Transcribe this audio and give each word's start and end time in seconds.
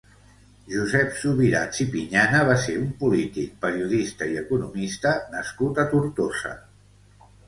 Josep 0.75 1.09
Subirats 1.23 1.81
i 1.83 1.85
Piñana 1.95 2.39
va 2.47 2.55
ser 2.63 2.77
un 2.83 2.87
polític, 3.01 3.51
periodista 3.65 4.29
i 4.31 4.39
economista 4.43 5.13
nascut 5.37 5.83
a 5.85 5.87
Tortosa. 5.93 6.55